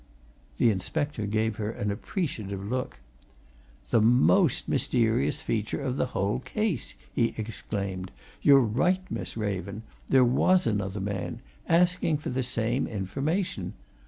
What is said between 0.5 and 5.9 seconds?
The inspector gave her an appreciative look. "The most mysterious feature